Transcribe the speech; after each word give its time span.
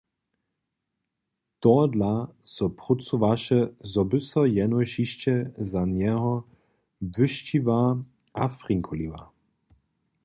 Tohodla 1.59 2.33
so 2.53 2.69
prócowaše, 2.79 3.59
zo 3.91 4.03
by 4.09 4.19
so 4.29 4.41
jenož 4.57 4.89
hišće 4.97 5.35
za 5.71 5.83
njeho 5.97 6.33
błyšćiła 7.13 7.81
a 8.43 8.43
frinkoliła. 8.57 9.23